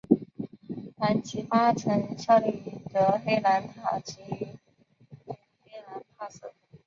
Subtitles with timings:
[0.97, 4.39] 兰吉巴曾效力于德黑兰塔吉于
[5.27, 6.41] 德黑兰帕斯。